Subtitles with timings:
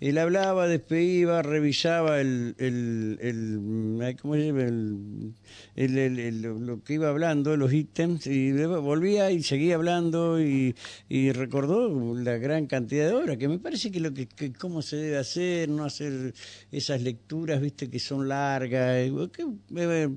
[0.00, 4.62] Él hablaba, después iba, revisaba el, el, el, ¿cómo se llama?
[5.76, 10.74] El, lo que iba hablando, los ítems, y volvía y seguía hablando y,
[11.32, 14.26] recordó la gran cantidad de obras, que me parece que lo que,
[14.58, 16.32] cómo se debe hacer, no hacer
[16.72, 19.46] esas lecturas, viste, que son largas, que,
[19.76, 20.08] eh,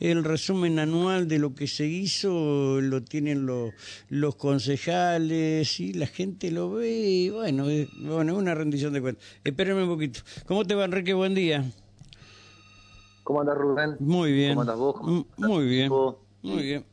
[0.00, 3.72] el resumen anual de lo que se hizo lo tienen los,
[4.10, 7.66] los concejales y la gente lo ve, y bueno,
[8.02, 9.24] bueno, una rendición de cuentas.
[9.44, 10.20] Espérenme un poquito.
[10.46, 11.14] ¿Cómo te va, Enrique?
[11.14, 11.64] Buen día.
[13.24, 13.96] ¿Cómo andas, Rubén?
[14.00, 14.50] Muy bien.
[14.50, 15.26] ¿Cómo andas vos?
[15.36, 15.92] Muy bien.
[16.42, 16.84] Muy bien.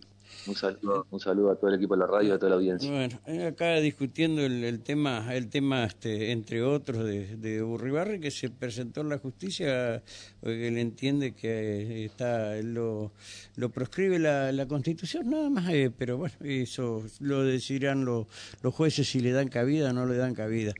[0.48, 2.56] Un saludo, un saludo a todo el equipo de la radio y a toda la
[2.56, 2.90] audiencia.
[2.90, 8.22] Bueno, eh, acá discutiendo el, el tema, el tema este, entre otros de, de Urribarri
[8.22, 10.02] que se presentó en la justicia,
[10.40, 13.12] porque él entiende que está lo,
[13.58, 18.28] lo proscribe la, la Constitución, nada más, eh, pero bueno, eso lo decidirán los,
[18.62, 20.74] los jueces si le dan cabida o no le dan cabida.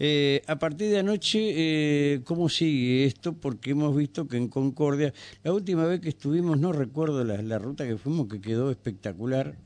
[0.00, 3.34] Eh, a partir de anoche, eh, ¿cómo sigue esto?
[3.34, 5.14] Porque hemos visto que en Concordia,
[5.44, 9.11] la última vez que estuvimos, no recuerdo la, la ruta que fuimos, que quedó espectacular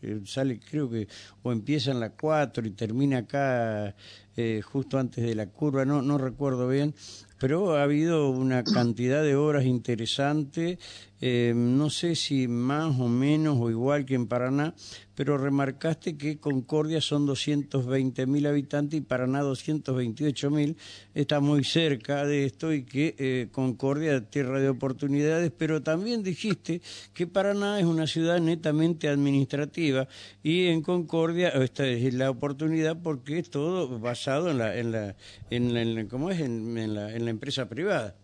[0.03, 1.09] eh, sale creo que
[1.43, 3.95] o empieza en la 4 y termina acá
[4.37, 6.95] eh, justo antes de la curva, no, no recuerdo bien,
[7.39, 10.79] pero ha habido una cantidad de obras interesantes,
[11.21, 14.75] eh, no sé si más o menos o igual que en Paraná,
[15.15, 20.77] pero remarcaste que Concordia son 220 mil habitantes y Paraná 228 mil,
[21.15, 26.83] está muy cerca de esto y que eh, Concordia tierra de oportunidades, pero también dijiste
[27.15, 30.07] que Paraná es una ciudad netamente administrativa
[30.43, 35.17] y en Concordia esta es la oportunidad porque es todo basado en la, en la,
[35.51, 36.41] en la, ¿cómo es?
[36.41, 38.15] En la, en la empresa privada.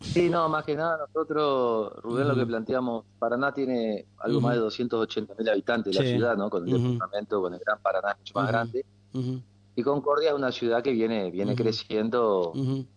[0.00, 4.60] Sí, no, más que nada nosotros, Rubén, lo que planteamos, Paraná tiene algo más de
[4.60, 6.50] 280 mil habitantes, la ciudad, ¿no?
[6.50, 8.84] Con el departamento, con el Gran Paraná, mucho más grande.
[9.74, 12.52] Y Concordia es una ciudad que viene, viene creciendo,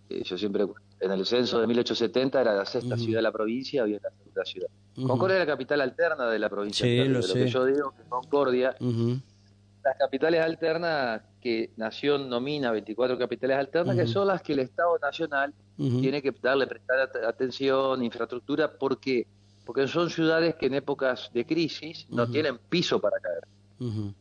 [0.10, 0.66] eh, yo siempre,
[1.00, 4.12] en el censo de 1870 era la sexta ciudad de la provincia, hoy es la
[4.12, 4.68] segunda ciudad.
[4.96, 6.86] Concordia es la capital alterna de la provincia.
[6.86, 13.18] Sí, lo, lo que yo digo que Concordia, las capitales alternas que Nación nomina 24
[13.18, 18.72] capitales alternas, que son las que el Estado Nacional tiene que darle prestar atención, infraestructura,
[18.78, 19.28] porque
[19.66, 23.48] porque son ciudades que en épocas de crisis no tienen piso para caer.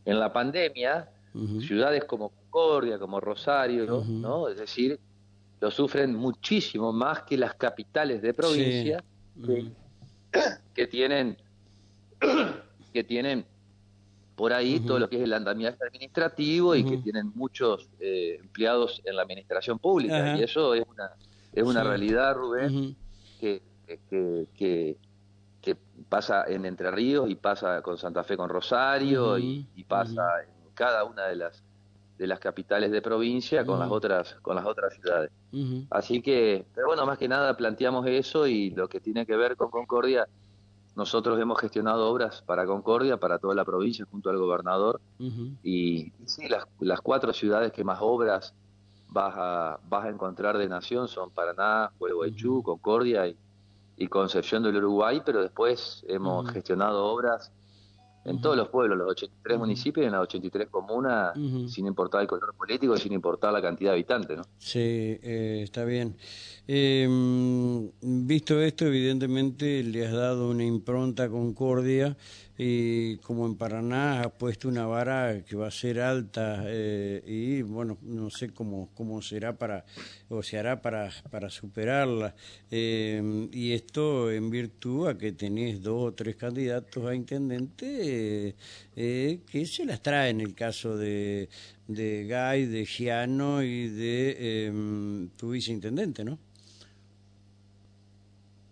[0.05, 1.09] En la pandemia,
[1.67, 4.49] ciudades como Concordia, como Rosario, ¿no?
[4.49, 5.01] Es decir,
[5.61, 9.03] lo sufren muchísimo más que las capitales de provincia
[9.43, 9.71] que,
[10.75, 11.39] que tienen
[12.93, 13.45] que tienen
[14.39, 19.03] por ahí todo lo que es el andamiaje administrativo y que tienen muchos eh, empleados
[19.05, 20.37] en la administración pública.
[20.37, 21.11] Y eso es una,
[21.53, 22.97] es una realidad, Rubén,
[23.41, 23.61] que,
[24.09, 24.97] que, que,
[26.09, 31.03] pasa en Entre Ríos y pasa con Santa Fe con Rosario y, pasa en cada
[31.03, 31.65] una de las
[32.17, 35.31] de las capitales de provincia con las otras con las otras ciudades.
[35.91, 39.57] Así que, pero bueno, más que nada planteamos eso y lo que tiene que ver
[39.57, 40.29] con Concordia
[40.99, 45.01] nosotros hemos gestionado obras para Concordia, para toda la provincia, junto al gobernador.
[45.63, 48.53] Y sí, las, las, cuatro ciudades que más obras
[49.07, 53.37] vas a, vas a encontrar de nación son Paraná, Gualeguaychú, Concordia y,
[53.97, 57.53] y, Concepción del Uruguay, pero después hemos gestionado obras
[58.25, 61.33] en todos los pueblos, los 83 municipios y en las 83 comunas,
[61.73, 64.37] sin importar el color político y sin importar la cantidad de habitantes.
[64.37, 64.43] ¿no?
[64.59, 64.81] Sí,
[65.23, 66.17] eh, está bien.
[66.71, 67.09] Eh,
[68.03, 72.15] visto esto, evidentemente le has dado una impronta Concordia
[72.59, 77.63] y como en Paraná has puesto una vara que va a ser alta eh, y
[77.63, 79.87] bueno, no sé cómo, cómo será para,
[80.29, 82.35] o se hará para, para superarla.
[82.71, 88.57] Eh, y esto en virtud a que tenés dos o tres candidatos a intendente
[88.95, 91.49] eh, que se las trae en el caso de,
[91.87, 96.39] de Gay, de Giano y de tu viceintendente, ¿no?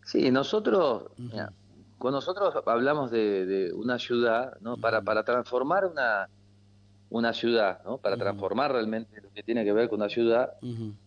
[0.07, 1.11] Sí, nosotros,
[1.99, 4.77] cuando nosotros hablamos de, una ciudad, ¿no?
[4.77, 6.29] Para, para transformar una,
[7.11, 7.99] una ciudad, ¿no?
[7.99, 10.53] Para transformar realmente lo que tiene que ver con una ciudad,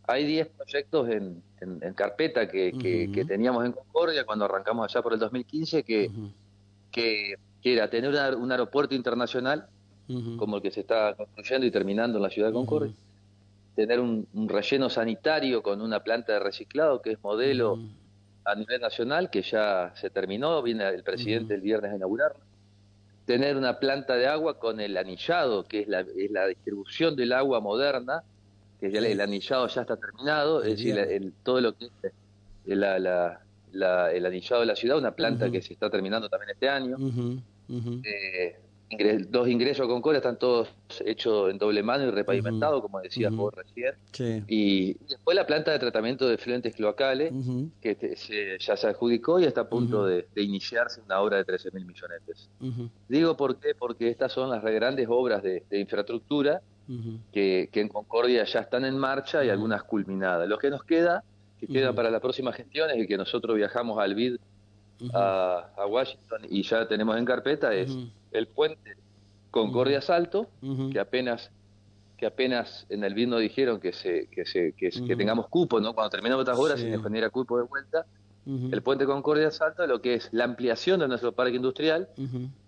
[0.06, 2.74] hay 10 proyectos en, en, carpeta que,
[3.14, 6.12] que, teníamos en Concordia cuando arrancamos allá por el 2015, que,
[6.92, 9.68] que, era tener un aeropuerto internacional,
[10.38, 12.94] como el que se está construyendo y terminando en la ciudad de Concordia,
[13.76, 17.80] tener un, un, relleno sanitario con una planta de reciclado que es modelo
[18.52, 22.42] a nivel nacional, que ya se terminó, viene el presidente el viernes a inaugurarlo.
[23.26, 27.34] Tener una planta de agua con el anillado, que es la, es la distribución del
[27.34, 28.24] agua moderna,
[28.80, 32.98] que ya el anillado ya está terminado, es decir, el, todo lo que es la,
[33.72, 36.98] la, el anillado de la ciudad, una planta que se está terminando también este año.
[38.04, 38.56] Eh,
[39.30, 40.70] dos ingresos a Concordia están todos
[41.06, 43.94] hechos en doble mano y repavimentados, como decías vos recién.
[44.48, 47.34] Y después la planta de tratamiento de fluentes cloacales,
[47.82, 51.86] que ya se adjudicó y está a punto de, iniciarse una obra de 13 mil
[52.26, 52.50] pesos.
[53.08, 56.62] Digo por qué, porque estas son las grandes obras de, infraestructura
[57.32, 60.48] que, en Concordia ya están en marcha y algunas culminadas.
[60.48, 61.24] Lo que nos queda,
[61.60, 64.38] que queda para la próxima gestión, es que nosotros viajamos al BID
[65.14, 67.96] a, Washington y ya tenemos en carpeta es
[68.32, 68.96] el puente
[69.52, 70.48] Concordia Salto,
[70.92, 71.52] que apenas
[72.18, 75.94] que apenas en el BID nos dijeron que se que se que, tengamos cupo, ¿no?
[75.94, 78.06] Cuando terminamos otras horas se nos genera cupo de vuelta.
[78.46, 82.10] El puente Concordia Salto, lo que es la ampliación de nuestro parque industrial.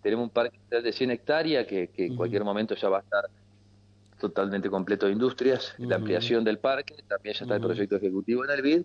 [0.04, 3.30] Tenemos un parque de 100 hectáreas que, en cualquier momento ya va a estar
[4.20, 5.74] totalmente completo de industrias.
[5.80, 8.82] La ampliación del parque, también ya está el proyecto ejecutivo en el BID.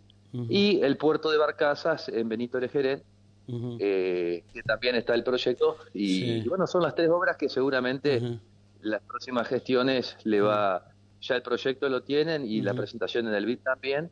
[0.48, 3.02] Y el puerto de Barcazas en Benito Lejerén,
[3.48, 5.76] eh, que también está el proyecto.
[5.94, 8.40] Y, bueno, son las tres obras que seguramente
[8.82, 10.88] las próximas gestiones le va,
[11.20, 14.10] ya el proyecto lo tienen y la presentación en el BID también.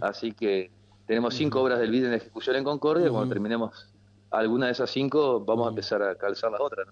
[0.00, 0.70] Así que
[1.06, 3.10] tenemos cinco obras del BID en ejecución en Concordia.
[3.10, 3.92] Cuando terminemos
[4.32, 6.88] alguna de esas cinco, vamos a empezar a calzar las otras.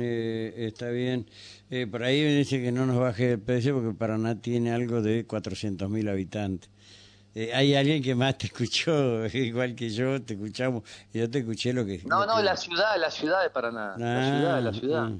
[0.00, 1.26] Eh, está bien.
[1.70, 5.26] Eh, por ahí dice que no nos baje el precio porque Paraná tiene algo de
[5.26, 6.70] 400.000 habitantes.
[7.38, 11.40] Eh, hay alguien que más te escuchó, igual que yo, te escuchamos, y yo te
[11.40, 12.00] escuché lo que...
[12.06, 15.10] No, no, la ciudad, la ciudad de Paraná, la ah, ciudad, la ciudad,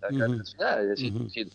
[0.00, 1.52] la, ciudad, es decir,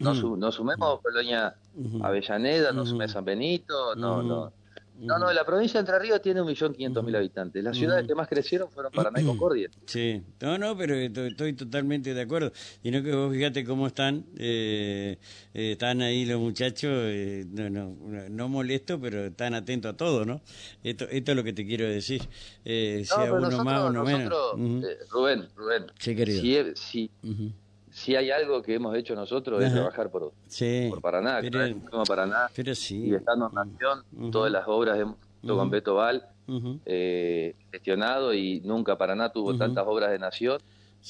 [0.00, 1.54] no, no, sumemos Colonia
[2.02, 4.52] Avellaneda, no sumemos San Benito, no, no,
[4.98, 7.62] no, no, la provincia de Entre Ríos tiene un millón quinientos mil habitantes.
[7.62, 9.68] Las ciudades que más crecieron fueron Paraná y Concordia.
[9.86, 12.52] Sí, no, no, pero estoy totalmente de acuerdo.
[12.82, 15.18] Y no que vos fíjate cómo están, eh,
[15.54, 17.96] eh, están ahí los muchachos, eh, no, no,
[18.28, 20.40] no molesto, pero están atentos a todo, ¿no?
[20.82, 22.22] Esto, esto es lo que te quiero decir.
[22.64, 24.32] sea uno más, uno menos.
[25.10, 25.86] Rubén, Rubén.
[25.98, 26.40] Sí, querido.
[26.74, 27.10] Si, si
[28.14, 30.32] hay algo que hemos hecho nosotros es trabajar por,
[30.90, 35.94] por Paraná, pero, Paraná y estando en Nación, todas las obras hemos hecho con Beto
[35.94, 36.28] Val,
[36.84, 40.60] eh, gestionado y nunca Paraná tuvo tantas obras de Nación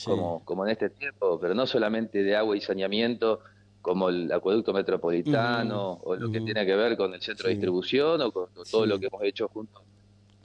[0.05, 3.41] como, como en este tiempo, pero no solamente de agua y saneamiento,
[3.83, 8.21] como el acueducto metropolitano o lo que tiene que ver con el centro de distribución
[8.21, 9.83] o con todo lo que hemos hecho juntos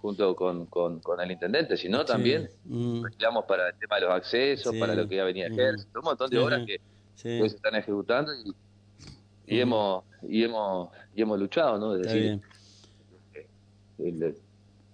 [0.02, 3.04] junto con, con, el intendente, sino también mm.
[3.48, 6.40] para el tema de los accesos, para lo que ya venía ejército, un montón de
[6.40, 6.82] obras que
[7.16, 8.54] se están ejecutando y,
[9.46, 11.96] y hemos y hemos y hemos luchado, ¿no?
[11.96, 12.42] Es decir,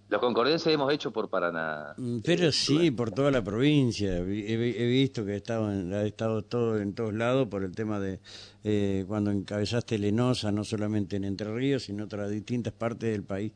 [0.09, 1.93] los concordenses hemos hecho por Paraná.
[1.97, 4.17] Mm, pero sí, por toda la provincia.
[4.17, 7.99] He, visto que ha estado, en, ha estado todo en todos lados por el tema
[7.99, 8.21] de
[8.63, 13.23] eh, cuando encabezaste Lenosa, no solamente en Entre Ríos, sino en otras distintas partes del
[13.23, 13.51] país.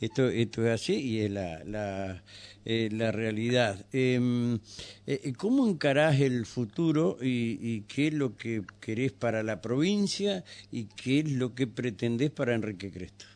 [0.00, 2.22] Esto, esto es así y es la, la,
[2.64, 3.84] eh, la realidad.
[3.92, 4.60] Em,
[5.08, 10.44] eh, ¿Cómo encarás el futuro y, y qué es lo que querés para la provincia
[10.70, 13.26] y qué es lo que pretendés para Enrique Cresto?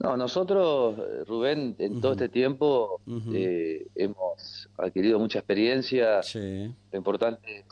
[0.00, 3.02] No, nosotros, Rubén, en todo este tiempo
[3.34, 6.22] eh, hemos adquirido mucha experiencia.
[6.90, 7.66] Lo importante,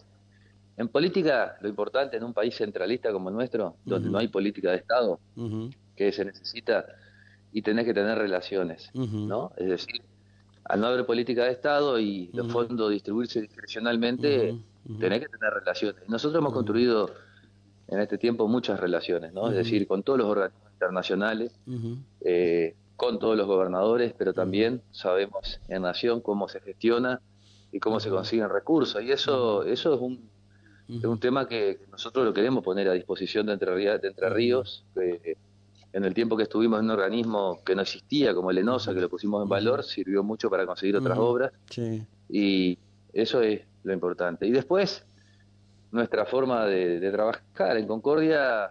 [0.76, 4.70] en política, lo importante en un país centralista como el nuestro, donde no hay política
[4.72, 5.18] de Estado,
[5.96, 6.84] que se necesita
[7.50, 9.52] y tenés que tener relaciones, ¿no?
[9.56, 10.02] Es decir,
[10.64, 14.54] al no haber política de Estado y los fondos distribuirse discrecionalmente,
[15.00, 16.06] tenés que tener relaciones.
[16.08, 17.10] Nosotros hemos construido
[17.88, 19.48] en este tiempo muchas relaciones, ¿no?
[19.48, 21.52] Es decir, con todos los organismos internacionales,
[22.20, 27.20] eh, con todos los gobernadores, pero también sabemos en Nación cómo se gestiona
[27.72, 29.02] y cómo se consiguen recursos.
[29.02, 30.30] Y eso, eso es un,
[30.88, 34.84] es un tema que nosotros lo queremos poner a disposición de Entre, de Entre Ríos.
[35.92, 39.00] en el tiempo que estuvimos en un organismo que no existía, como el ENOSA, que
[39.00, 41.52] lo pusimos en valor, sirvió mucho para conseguir otras obras.
[42.28, 42.78] Y
[43.12, 44.46] eso es lo importante.
[44.46, 45.04] Y después,
[45.90, 48.70] nuestra forma de trabajar en Concordia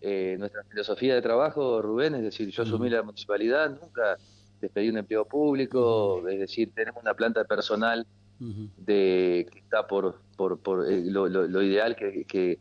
[0.00, 4.16] eh, nuestra filosofía de trabajo, Rubén, es decir, yo asumí la municipalidad, nunca
[4.60, 8.06] despedí un empleo público, es decir, tenemos una planta de personal
[8.38, 12.58] de, que está por, por, por eh, lo, ideal que, que,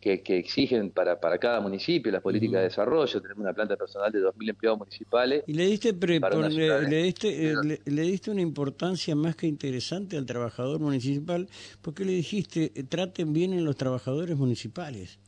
[0.00, 3.20] que, exigen para, para cada municipio, las políticas de desarrollo.
[3.20, 5.42] Tenemos una planta de personal de 2.000 empleados municipales.
[5.46, 10.78] ¿Y le diste, le, diste, eh, le, diste una importancia más que interesante al trabajador
[10.80, 11.48] municipal?
[11.82, 15.18] porque le dijiste, traten bien en los trabajadores municipales?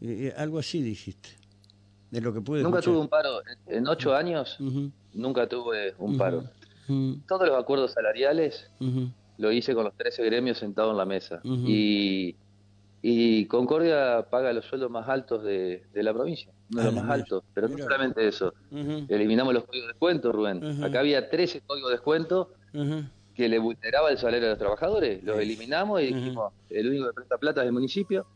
[0.00, 1.30] Eh, algo así dijiste.
[2.10, 3.42] De lo que pude Nunca tuve un paro.
[3.66, 4.56] En ocho años,
[5.12, 6.44] nunca tuve un paro.
[7.26, 8.70] Todos los acuerdos salariales
[9.36, 11.40] lo hice con los 13 gremios sentados en la mesa.
[11.44, 12.34] Y,
[13.02, 16.50] y Concordia paga los sueldos más altos de, la provincia.
[16.72, 17.44] Uno de los más altos.
[17.52, 18.54] Pero no solamente eso.
[19.08, 20.82] Eliminamos los códigos de descuento, Rubén.
[20.82, 22.54] Acá había 13 códigos de descuento
[23.38, 25.22] que le vulneraba el salario de los trabajadores.
[25.22, 28.26] Los eliminamos y dijimos, el único que presta plata es el municipio,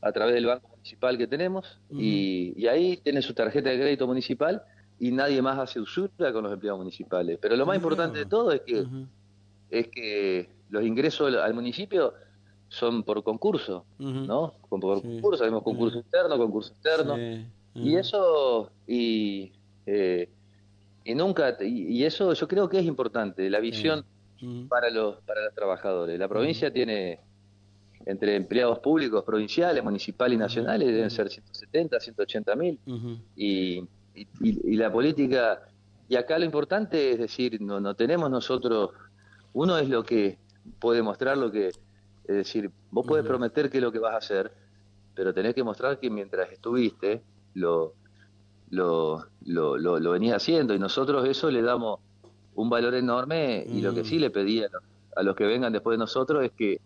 [0.00, 4.62] a través del banco municipal que tenemos, y, ahí tiene su tarjeta de crédito municipal
[4.98, 7.38] y nadie más hace usura con los empleados municipales.
[7.40, 8.86] Pero lo más importante de todo es que,
[9.70, 12.14] es que los ingresos al municipio
[12.68, 14.54] son por concurso, ¿no?
[14.68, 17.16] Por concurso, tenemos concurso interno, concurso externo,
[17.74, 19.52] y eso, y,
[19.86, 20.28] eh,
[21.04, 24.04] y nunca, y, eso yo creo que es importante, la visión
[24.68, 26.18] para los para los trabajadores.
[26.18, 27.20] La provincia tiene
[28.08, 32.78] entre empleados públicos provinciales, municipales y nacionales deben ser 170, 180 mil.
[33.36, 33.84] Y,
[34.40, 35.60] y, la política
[36.08, 38.90] y acá lo importante es decir no, no tenemos nosotros
[39.52, 40.38] uno es lo que
[40.80, 41.76] puede mostrar lo que es
[42.24, 44.50] decir vos puedes prometer qué es lo que vas a hacer
[45.14, 47.22] pero tenés que mostrar que mientras estuviste
[47.54, 47.94] lo
[48.70, 50.74] lo, lo, lo, lo venías haciendo.
[50.74, 52.00] Y nosotros eso le damos
[52.54, 55.98] un valor enorme y lo que sí le pedí a los, que vengan después de
[55.98, 56.80] nosotros es que,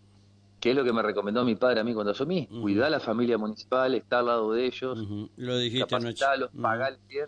[0.63, 3.01] que es lo que me recomendó mi padre a mí cuando asumí, cuidar a la
[3.01, 4.97] familia municipal, estar al lado de ellos,
[5.37, 7.27] lo dijiste capacitarlos, pagarles bien,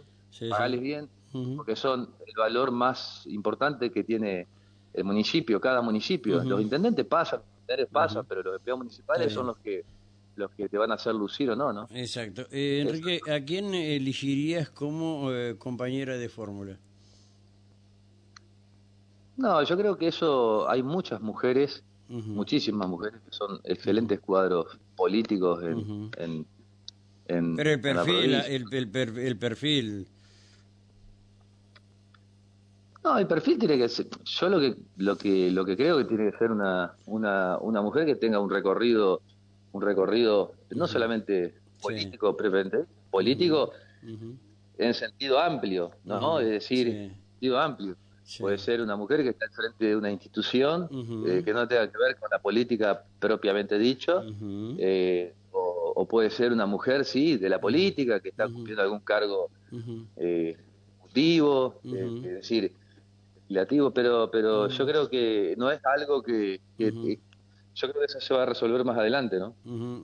[0.50, 1.08] pagarles bien,
[1.56, 4.46] porque son el valor más importante que tiene
[4.92, 6.44] el municipio, cada municipio.
[6.44, 9.84] Los intendentes pasan, los pasan, pero los empleados municipales son los que
[10.36, 11.88] los que te van a hacer lucir o no, ¿no?
[11.90, 12.46] Exacto.
[12.52, 16.78] Eh, Enrique, ¿a quién elegirías como eh, compañera de fórmula?
[19.36, 25.62] No, yo creo que eso hay muchas mujeres, muchísimas mujeres que son excelentes cuadros políticos
[25.62, 26.46] en,
[27.26, 28.66] en, Pero el perfil, el,
[29.16, 30.06] el, perfil.
[33.02, 34.06] No, el perfil tiene que ser.
[34.25, 37.82] Yo lo que lo que lo que creo que tiene que ser una una, una
[37.82, 39.23] mujer que tenga un recorrido
[39.73, 42.37] un recorrido no solamente político,
[43.11, 43.73] político
[44.78, 46.40] en sentido amplio, ¿no?
[46.40, 47.96] Es decir, sentido amplio
[48.38, 50.88] Puede ser una mujer que está al frente de una institución
[51.26, 54.22] eh, que no tenga que ver con la política propiamente dicho,
[54.78, 59.50] eh, o, puede ser una mujer, sí, de la política que está cumpliendo algún cargo
[60.16, 60.56] eh,
[60.98, 62.72] ejecutivo, es decir,
[63.48, 66.60] legislativo, pero, pero yo creo que no es algo que,
[67.74, 69.56] yo creo que eso se va a resolver más adelante, ¿no?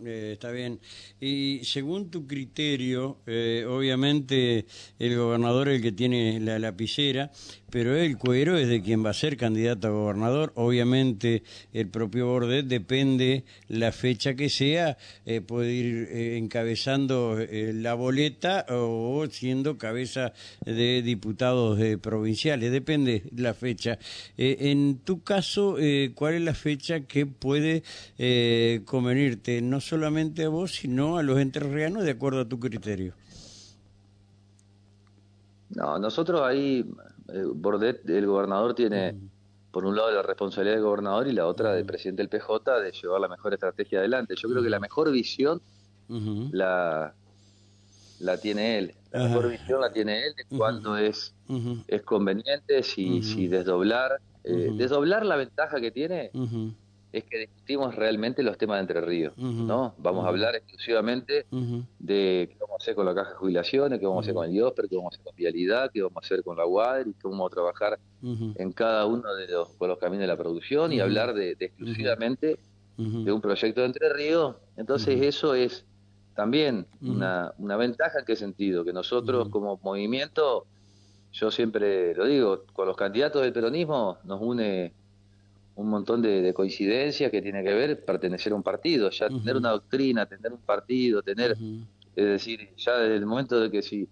[0.04, 0.80] Eh, está bien.
[1.20, 4.66] Y según tu criterio, eh, obviamente
[4.98, 7.30] el gobernador es el que tiene la lapicera,
[7.70, 10.52] pero el cuero es de quien va a ser candidato a gobernador.
[10.54, 18.66] Obviamente el propio Bordet depende la fecha que sea, eh, puede ir encabezando la boleta
[18.68, 20.32] o siendo cabeza
[20.64, 23.98] de diputados provinciales, depende la fecha.
[24.36, 25.76] en tu caso,
[26.14, 27.82] ¿cuál es la fecha que puede
[28.18, 33.14] eh, convenirte no solamente a vos, sino a los entrerrianos de acuerdo a tu criterio.
[35.70, 36.84] No, nosotros ahí, eh,
[37.54, 39.16] Bordet, el gobernador tiene,
[39.70, 42.92] por un lado, la responsabilidad del gobernador y la otra del presidente del PJ de
[42.92, 44.34] llevar la mejor estrategia adelante.
[44.36, 45.60] Yo creo que la mejor visión
[46.52, 47.14] la,
[48.20, 48.94] la tiene él.
[49.12, 51.34] La mejor visión la tiene él de cuándo es,
[51.88, 54.20] es conveniente, si, si desdoblar.
[54.42, 56.30] Eh, desdoblar la ventaja que tiene
[57.12, 59.94] es que discutimos realmente los temas de Entre Ríos, ¿no?
[59.98, 61.46] Vamos a hablar exclusivamente
[61.98, 64.48] de qué vamos a hacer con la caja de jubilaciones, qué vamos a hacer con
[64.48, 67.08] el IOSPER, qué vamos a hacer con Vialidad, qué vamos a hacer con la UADR
[67.08, 70.92] y cómo vamos a trabajar en cada uno de los, los caminos de la producción
[70.92, 72.58] y hablar de, exclusivamente
[72.96, 74.56] de un proyecto de Entre Ríos.
[74.76, 75.84] Entonces eso es
[76.36, 80.64] también una, una ventaja en qué sentido, que nosotros como movimiento,
[81.32, 84.92] yo siempre lo digo, con los candidatos del peronismo nos une
[85.80, 89.70] un montón de, coincidencias que tiene que ver pertenecer a un partido, ya tener una
[89.70, 91.56] doctrina, tener un partido, tener,
[92.14, 94.06] es decir, ya desde el momento de que si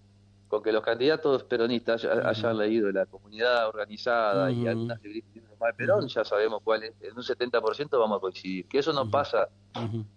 [0.47, 6.07] con que los candidatos peronistas hayan leído la comunidad organizada y algunas libristas de Perón,
[6.07, 9.47] ya sabemos cuál es, en un 70% vamos a coincidir, que eso no pasa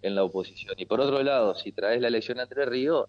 [0.01, 0.73] en la oposición.
[0.77, 3.05] Y por otro lado, si traes la elección Entre Ríos,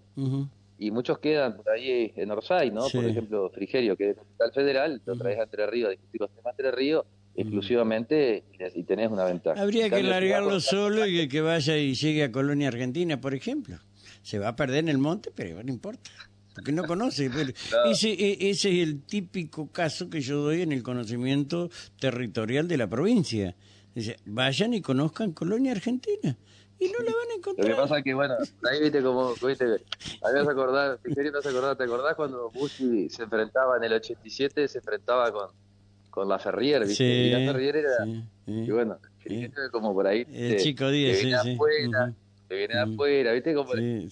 [0.76, 2.88] y muchos quedan por ahí en Orsay, ¿no?
[2.92, 6.30] Por ejemplo, Frigerio, que es capital federal, lo traes a Entre Ríos, a discutir los
[6.30, 9.60] temas Entre Ríos, exclusivamente y tenés una ventaja.
[9.60, 13.78] Habría que largarlo solo y que vaya y llegue a Colonia Argentina, por ejemplo.
[14.22, 16.10] Se va a perder en el monte, pero no importa,
[16.54, 17.30] porque no conoce.
[17.90, 22.78] Ese, e, ese es el típico caso que yo doy en el conocimiento territorial de
[22.78, 23.54] la provincia.
[23.94, 26.36] Dice, vayan y conozcan Colonia Argentina.
[26.78, 27.68] Y no la van a encontrar.
[27.68, 28.34] Lo que pasa es que, bueno,
[28.70, 33.92] ahí viste como, viste, a acordar, acordar, ¿te acordás cuando Bushi se enfrentaba en el
[33.92, 35.50] 87, se enfrentaba con,
[36.14, 37.04] con la Ferrier, ¿viste?
[37.04, 38.06] y la Ferrier era,
[38.46, 39.00] y bueno,
[39.72, 42.14] como por ahí, el chico 10, viene afuera,
[42.48, 43.52] viene afuera, ¿viste?
[43.52, 44.08] Como el,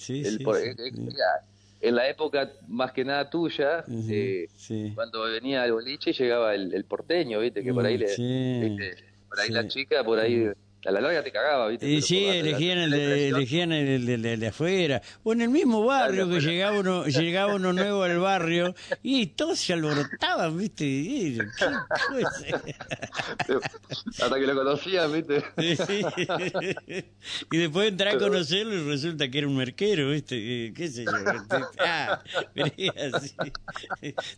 [1.80, 4.48] en la época más que nada tuya, eh,
[4.96, 8.08] cuando venía el boliche llegaba el, porteño, viste, que por ahí le,
[9.28, 10.50] por ahí la chica, por ahí
[10.84, 11.88] a la larga te cagaba, ¿viste?
[11.88, 15.00] Y sí, elegían, el de, elegían el, de, de, afuera.
[15.22, 19.60] O en el mismo barrio que llegaba uno, llegaba uno nuevo al barrio y todos
[19.60, 20.84] se alborotaban, ¿viste?
[20.84, 21.38] Y,
[24.20, 25.44] Hasta que lo conocían, ¿viste?
[27.52, 30.72] y después entré a conocerlo y resulta que era un merquero, ¿viste?
[30.74, 31.12] ¿Qué sé yo?
[31.78, 32.22] Ah,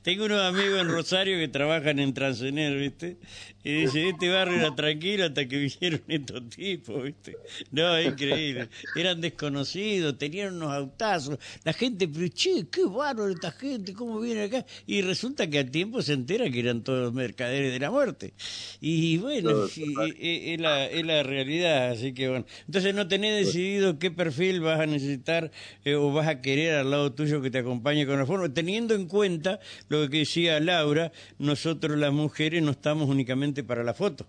[0.02, 3.16] Tengo unos amigos en Rosario que trabajan en Transener, ¿viste?
[3.62, 7.36] Y dice, este barrio era tranquilo hasta que vinieron estos tipos, ¿viste?
[7.70, 8.68] No, increíble.
[8.96, 11.38] Eran desconocidos, tenían unos autazos.
[11.64, 14.64] La gente, pero che, qué bárbaro esta gente, cómo viene acá.
[14.86, 18.34] Y resulta que al tiempo se entera que eran todos mercaderes de la muerte.
[18.80, 22.46] Y bueno, es, la, es la realidad, así que bueno.
[22.66, 25.50] Entonces no tenés decidido qué perfil vas a necesitar
[25.84, 28.94] eh, o vas a querer al lado tuyo que te acompañe con la forma, teniendo
[28.94, 34.26] en cuenta lo que decía Laura, nosotros las mujeres no estamos únicamente para la foto.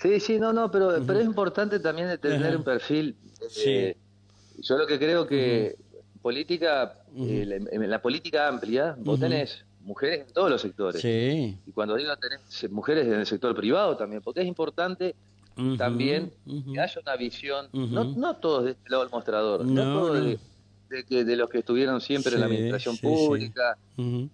[0.00, 3.16] Sí, sí, no, no, pero, pero es importante también tener un perfil.
[3.64, 3.96] Eh,
[4.58, 5.76] yo lo que creo que
[6.22, 11.04] política, eh, en la política amplia, vos tenés mujeres en todos los sectores.
[11.04, 15.14] Y cuando digo tenés mujeres en el sector privado también, porque es importante
[15.76, 16.32] también
[16.72, 20.38] que haya una visión, no, no todos de este lado del mostrador, no, todos
[20.88, 23.76] de, que, de los que estuvieron siempre en la administración pública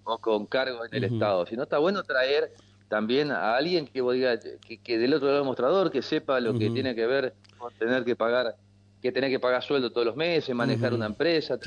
[0.04, 2.52] o con cargos en el Estado, sino está bueno traer
[2.88, 6.70] también a alguien que diga que, del otro lado del mostrador que sepa lo que
[6.70, 8.56] tiene que ver con tener que pagar
[9.02, 11.58] que tener que pagar sueldo todos los meses manejar una empresa.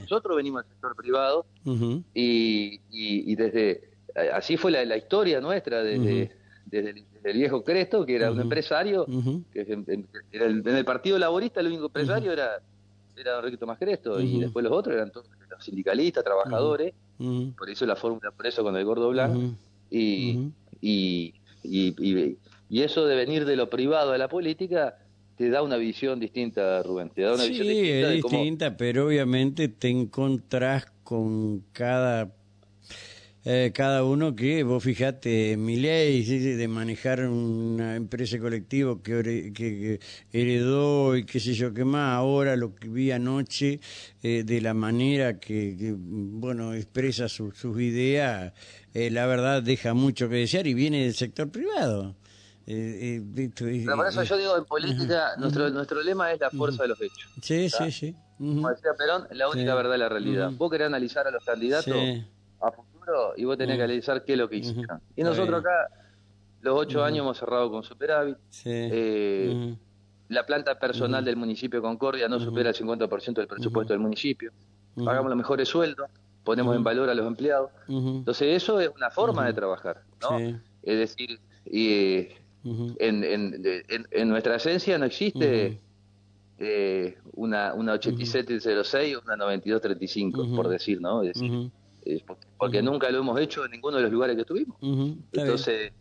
[0.00, 1.44] Nosotros venimos del sector privado
[2.14, 3.90] y, y, desde
[4.32, 6.30] así fue la, historia nuestra desde,
[6.66, 9.06] desde, el, viejo Cresto que era un empresario
[9.52, 12.60] que en, el, partido laborista el único empresario era
[13.16, 16.94] era Don Enrique Tomás Cresto y después los otros eran todos los sindicalistas trabajadores.
[17.56, 19.54] Por eso la fórmula por eso con el gordo blanco.
[19.90, 20.50] Y,
[20.84, 22.36] y, y,
[22.68, 24.98] y, eso de venir de lo privado a la política
[25.36, 27.10] te da una visión distinta, Rubén.
[27.10, 28.08] Te da una sí, visión distinta.
[28.08, 32.34] es distinta, pero obviamente te encontrás con cada
[33.46, 40.00] eh, cada uno que, vos fijate, mi ley de manejar una empresa colectiva que, que,
[40.32, 43.80] heredó y qué sé yo qué más, ahora lo que vi anoche,
[44.22, 48.54] eh, de la manera que, bueno, expresa sus ideas,
[48.94, 52.16] eh, la verdad deja mucho que desear y viene del sector privado.
[52.66, 56.88] Eh, Pero por eso yo digo, en política, nuestro, nuestro lema es la fuerza de
[56.88, 57.30] los hechos.
[57.42, 58.16] Sí, sí, sí.
[58.38, 60.50] Como decía Perón, la única verdad es la realidad.
[60.52, 61.94] Vos querés analizar a los candidatos
[62.60, 62.70] a
[63.36, 65.00] y vos tenés que analizar qué es lo que hicieron.
[65.16, 65.88] Y nosotros acá,
[66.60, 68.36] los ocho años hemos cerrado con superávit.
[68.64, 69.76] Eh,
[70.28, 74.52] la planta personal del municipio de Concordia no supera el 50% del presupuesto del municipio.
[74.96, 76.08] Pagamos los mejores sueldos,
[76.44, 77.70] ponemos en valor a los empleados.
[77.88, 80.38] Entonces eso es una forma de trabajar, ¿no?
[80.38, 82.28] Es decir, y,
[82.64, 85.80] en, en, en, nuestra esencia no existe
[86.58, 91.22] eh, una, una 8706 o una 9235, por decir, ¿no?
[91.22, 91.70] Es decir,
[92.56, 94.76] porque, nunca lo hemos hecho en ninguno de los lugares que estuvimos.
[95.32, 95.92] Entonces,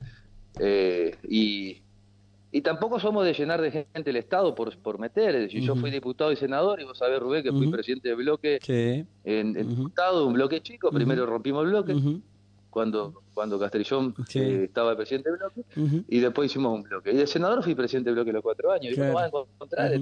[0.59, 1.81] eh, y,
[2.51, 5.35] y tampoco somos de llenar de gente el Estado por, por meter.
[5.35, 8.15] Es decir, yo fui diputado y senador, y vos sabés, Rubén, que fui presidente de
[8.15, 8.59] bloque
[9.23, 10.91] en, diputado, un bloque chico.
[10.91, 11.95] Primero rompimos el bloque,
[12.69, 15.63] cuando, cuando Castrillón eh, estaba presidente de bloque,
[16.07, 17.11] y después hicimos un bloque.
[17.11, 18.95] Y de senador fui presidente de bloque los cuatro años.
[18.95, 19.99] Y uno va a encontrar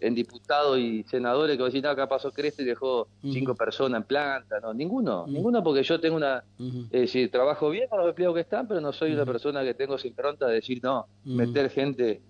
[0.00, 4.58] en diputados y senadores que decir, acá pasó Creste y dejó cinco personas en planta,
[4.60, 8.40] no, ninguno, ninguno porque yo tengo una, es decir, trabajo bien con los empleados que
[8.40, 12.20] están, pero no soy una persona que tengo sin pronta de decir, no, meter gente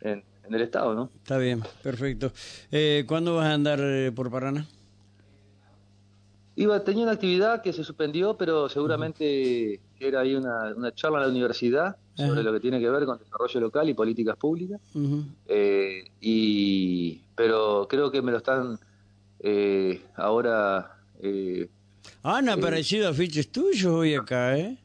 [0.00, 1.10] en, el Estado, ¿no?
[1.16, 2.30] Está bien, perfecto.
[2.70, 4.66] Eh, ¿Cuándo vas a andar eh, por Paraná?
[6.56, 11.24] Iba, tenía una actividad que se suspendió, pero seguramente era ahí una, una charla en
[11.24, 14.80] la universidad sobre lo que tiene que ver con desarrollo local y políticas públicas.
[15.46, 18.78] Eh, y pero creo que me lo están
[19.40, 20.98] eh, ahora.
[21.20, 21.68] Eh,
[22.22, 24.78] Han aparecido afiches tuyos hoy acá, ¿eh?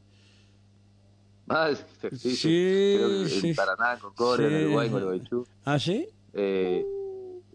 [1.50, 1.72] Ah,
[2.18, 6.08] sí, sí, creo que en Paraná, Concordia, en Uruguay, en ¿Ah, sí?
[6.34, 6.86] Eh,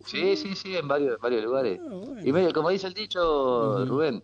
[0.04, 1.80] Sí, sí, sí, en varios, varios lugares.
[1.80, 4.22] Ah, y medio, como dice el dicho, Rubén,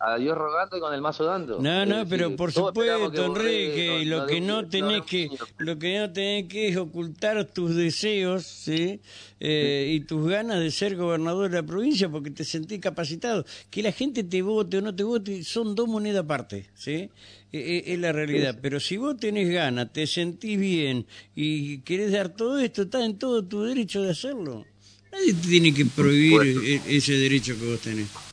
[0.00, 1.60] a Dios rogando y con el mazo dando.
[1.60, 6.12] No, no, pero por supuesto, Enrique, y lo que no tenés que, lo que no
[6.12, 9.00] tenés que es ocultar tus deseos, ¿sí?
[9.40, 13.44] Eh, y tus ganas de ser gobernador de la provincia porque te sentís capacitado.
[13.70, 17.10] Que la gente te vote o no te vote son dos monedas aparte, ¿sí?
[17.52, 18.58] E, e, es la realidad.
[18.60, 23.18] Pero si vos tenés ganas, te sentís bien y querés dar todo esto, está en
[23.18, 24.64] todo tu derecho de hacerlo.
[25.10, 28.27] Nadie tiene que prohibir e-, ese derecho que vos tenés.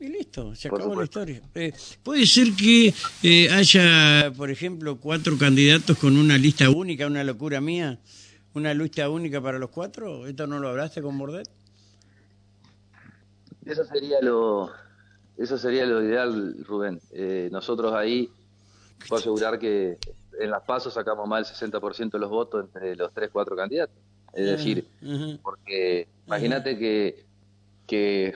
[0.00, 1.42] Y listo, se acabó la historia.
[1.54, 7.22] Eh, puede ser que eh, haya, por ejemplo, cuatro candidatos con una lista única, una
[7.22, 7.98] locura mía,
[8.54, 10.26] una lista única para los cuatro.
[10.26, 11.46] ¿Esto no lo hablaste con Bordet?
[13.66, 14.70] Eso sería lo,
[15.36, 16.98] eso sería lo ideal, Rubén.
[17.12, 18.30] Eh, nosotros ahí,
[19.06, 19.98] puedo asegurar que
[20.40, 23.96] en las pasos sacamos más del 60% de los votos entre los tres, cuatro candidatos.
[24.32, 24.86] Es decir,
[25.42, 27.26] porque imagínate que,
[27.86, 28.32] que,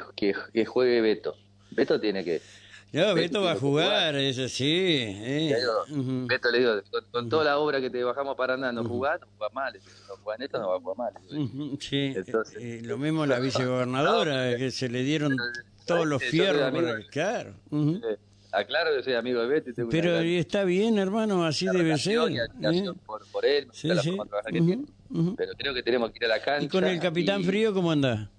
[0.52, 1.36] que juegue Beto
[1.74, 2.40] Beto tiene que.
[2.92, 4.64] No, Beto, va a jugar, es así.
[4.68, 5.56] Eh.
[5.88, 6.72] Beto le digo,
[7.10, 9.80] con, toda la obra que te bajamos para nada, no jugás, no jugás mal.
[10.08, 11.78] No jugás esto, no va a jugar mal.
[11.80, 12.14] Sí,
[12.60, 15.36] eh, lo mismo la vicegobernadora, que se le dieron
[15.86, 16.72] todos los fierros.
[17.10, 17.54] Claro.
[18.52, 19.70] Aclaro que soy amigo de Beto.
[19.70, 22.30] Y Pero está bien, hermano, así debe ser.
[22.30, 22.84] ¿eh?
[23.04, 24.16] Por, por, él, sí, sí.
[24.46, 24.84] que tiene.
[25.36, 26.64] Pero creo que tenemos que ir a la cancha.
[26.64, 28.30] ¿Y con el Capitán Frío cómo anda?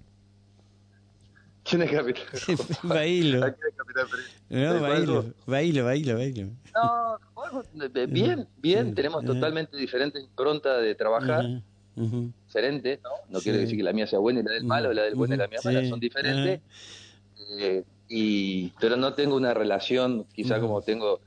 [1.68, 2.24] ¿Quién es Capitán?
[2.82, 3.40] Bailo.
[3.40, 4.06] ¿Quién es Capitán
[4.50, 6.48] No, Bailo, Bailo, Bailo, Bailo.
[6.74, 7.18] No,
[8.08, 8.94] bien, bien.
[8.94, 11.62] Tenemos totalmente diferentes impronta de trabajar.
[11.96, 13.10] Diferente, ¿no?
[13.30, 15.34] No quiere decir que la mía sea buena y la del malo, la del bueno
[15.34, 15.88] y la mía mala.
[15.88, 16.60] Son diferentes.
[17.58, 21.20] Eh, y, pero no tengo una relación, quizá como tengo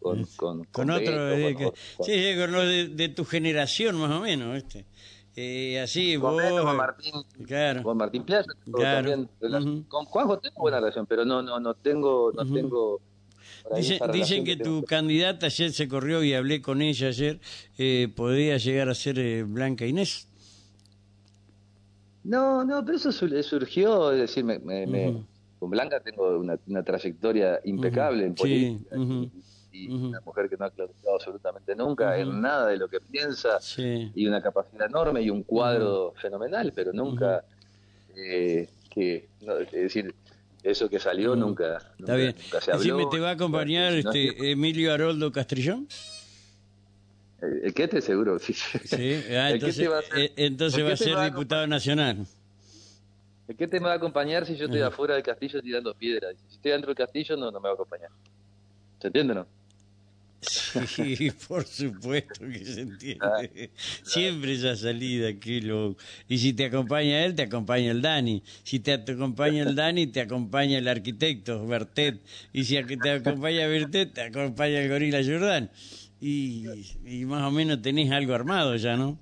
[0.00, 1.74] con, con, con, otro.
[2.02, 4.58] sí, con los de, de, tu generación, más o menos.
[4.58, 4.84] este
[5.36, 6.62] eh, así, con vos.
[6.62, 7.14] con Martín,
[7.46, 7.82] claro.
[7.82, 9.28] con Martín Playa, también,
[9.88, 13.00] con Juanjo tengo buena relación, pero no, no, no tengo, no tengo.
[14.12, 17.40] dicen que, tu candidata ayer se corrió y hablé con ella ayer,
[17.78, 20.28] eh, podría llegar a ser eh, Blanca Inés.
[22.22, 25.24] No, no, pero eso surgió, es decir, me, me,
[25.58, 28.96] con Blanca tengo una, una trayectoria impecable en política
[29.74, 33.58] y una mujer que no ha claudicado absolutamente nunca en nada de lo que piensa
[33.76, 37.44] y una capacidad enorme y un cuadro fenomenal, pero nunca
[38.16, 40.14] eh, que, es decir,
[40.62, 42.34] eso que salió nunca, Está bien.
[42.60, 43.08] se habló.
[43.08, 45.88] ¿te va a acompañar este Emilio Haroldo Castrillón?
[47.40, 48.38] ¿El qué te seguro?
[48.38, 48.54] Sí.
[49.32, 52.24] Ah, entonces, va a ser, eh, entonces va a ser diputado nacional.
[53.48, 56.36] ¿El qué te va a acompañar si yo estoy afuera del castillo tirando piedras?
[56.48, 58.08] Si estoy dentro del castillo, no, no me va a acompañar.
[59.00, 59.46] ¿Se entiende no?
[60.86, 63.18] Sí, por supuesto que se entiende.
[63.22, 63.42] Ah,
[64.02, 65.98] Siempre esa salida, qué loco.
[66.28, 68.42] Y si te acompaña él, te acompaña el Dani.
[68.62, 72.20] Si te acompaña el Dani, te acompaña el arquitecto, Bertet.
[72.52, 75.70] Y si te acompaña Bertet, te acompaña el gorila Jordán.
[76.20, 76.64] Y,
[77.04, 79.18] y más o menos tenés algo armado ya, ¿no?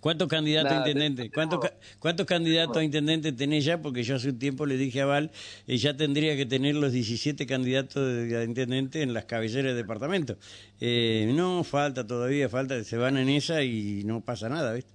[0.00, 1.30] ¿Cuántos candidatos a intendente?
[1.30, 1.60] ¿Cuántos,
[1.98, 3.82] ¿Cuántos candidatos a intendente tenés ya?
[3.82, 5.30] Porque yo hace un tiempo le dije a Val,
[5.66, 10.36] eh, ya tendría que tener los 17 candidatos de, intendente en las cabeceras de departamento.
[10.80, 14.90] Eh, no, falta todavía, falta, se van en esa y no pasa nada, ¿viste?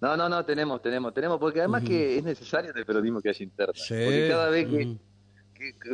[0.00, 3.28] No, no, no, tenemos, tenemos, tenemos, porque además que es necesario en el peronismo que
[3.30, 3.74] haya interna.
[3.74, 4.96] porque cada vez que,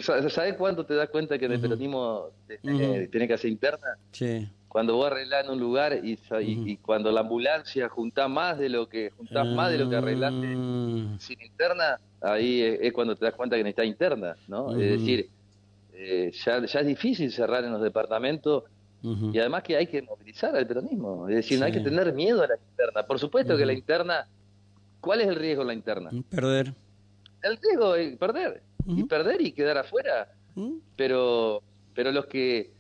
[0.03, 2.29] ¿Sabes cuánto te das cuenta que en el peronismo
[2.63, 3.97] tiene que hacer interna?
[4.13, 8.69] Sí cuando vos arreglás en un lugar y, y, cuando la ambulancia juntás más de
[8.69, 11.17] lo que juntás más de lo que arreglaste ah.
[11.21, 14.73] sin interna, ahí es, cuando te das cuenta que necesitas interna, ¿no?
[14.73, 15.31] Es decir,
[15.93, 18.65] eh, ya, ya es difícil cerrar en los departamentos
[19.01, 22.43] y además que hay que movilizar al peronismo, es decir, no hay que tener miedo
[22.43, 23.07] a la interna.
[23.07, 24.27] Por supuesto que la interna,
[25.01, 26.11] ¿cuál es el riesgo en la interna?
[26.29, 26.75] Perder.
[27.43, 30.33] El riesgo es perder, y perder y quedar afuera,
[30.97, 31.63] pero,
[31.95, 32.74] pero los que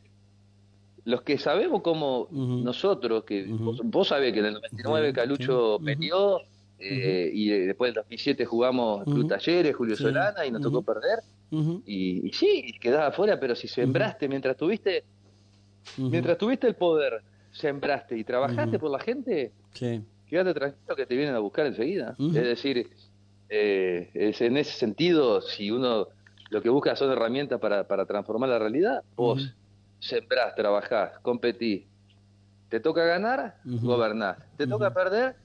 [1.04, 6.40] los que sabemos cómo nosotros, que vos, sabés que en el 99 Calucho metió
[6.78, 11.20] eh, y después del 2007 jugamos Club Talleres, Julio Solana y nos tocó perder.
[11.86, 15.04] Y, y, sí, quedás afuera, pero si sembraste mientras tuviste,
[15.98, 19.52] mientras tuviste el poder, sembraste y trabajaste por la gente,
[20.26, 22.16] quédate tranquilo que te vienen a buscar enseguida.
[22.18, 22.90] Es decir,
[23.48, 26.08] eh, es en ese sentido, si uno
[26.50, 29.54] lo que busca son herramientas para, para transformar la realidad, vos
[30.04, 31.84] sembrás, trabajás, competís.
[32.68, 34.36] Te toca ganar, gobernás.
[34.56, 35.36] Te toca perder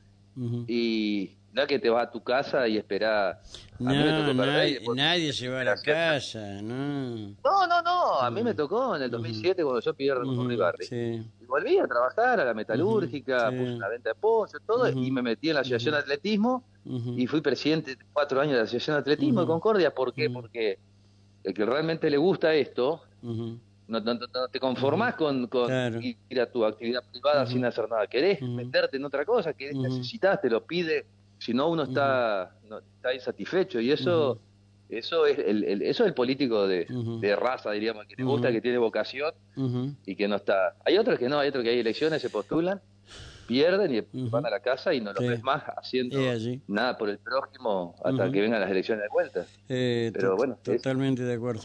[0.68, 3.38] y no es que te vas a tu casa y esperás.
[3.80, 7.36] No, nadie, nadie, se va a la casa, no.
[7.44, 8.20] No, no, no.
[8.20, 10.88] A mí me tocó en el 2007 cuando yo pierdo con mi barrio.
[10.92, 15.22] Y volví a trabajar a la metalúrgica, puse una venta de pollo, todo, y me
[15.22, 18.96] metí en la Asociación de Atletismo y fui presidente de cuatro años de la Asociación
[18.98, 19.94] de Atletismo de Concordia.
[19.94, 20.30] ¿Por qué?
[20.30, 20.80] Porque
[21.44, 23.02] el que realmente le gusta esto
[23.90, 24.02] no,
[24.50, 25.70] te conformás con, con
[26.04, 28.08] ir a tu actividad privada sin hacer nada.
[28.08, 31.06] Querés meterte en otra cosa, querés, necesitas, te lo pide.
[31.38, 32.56] Si no, uno está,
[32.96, 33.80] está insatisfecho.
[33.80, 34.40] Y eso,
[34.90, 38.78] eso, es el, eso es el político de, raza, diríamos, que le gusta, que tiene
[38.78, 39.34] vocación
[40.06, 40.76] y que no está.
[40.86, 42.82] Hay otros que no, hay otros que hay elecciones, se postulan
[43.50, 46.20] pierden y van a la casa y no los ves más haciendo
[46.68, 49.46] nada por el prójimo hasta que vengan las elecciones de vuelta.
[49.68, 50.60] Eh, Pero bueno.
[50.62, 51.64] Totalmente de acuerdo.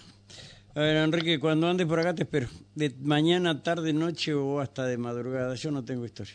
[0.76, 2.48] A ver, Enrique, cuando andes por acá te espero.
[2.74, 5.54] De mañana, tarde, noche o hasta de madrugada.
[5.54, 6.34] Yo no tengo historia.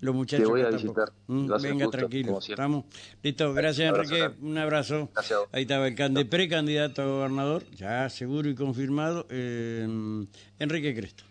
[0.00, 0.44] Los muchachos.
[0.44, 1.12] Te voy a visitar.
[1.26, 2.38] Mm, venga, tranquilo.
[2.38, 2.84] Estamos.
[3.20, 4.30] Listo, gracias, Enrique.
[4.42, 5.10] Un abrazo.
[5.50, 9.88] Ahí estaba el cande, precandidato a gobernador, ya seguro y confirmado, eh,
[10.60, 11.24] Enrique Cresto.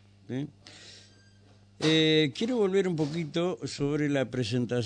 [1.79, 4.83] Eh, quiero volver un poquito sobre la presentación.